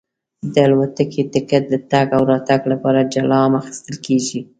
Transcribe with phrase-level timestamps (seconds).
[0.53, 4.39] د الوتکې ټکټ د تګ او راتګ لپاره جلا هم اخیستل کېږي.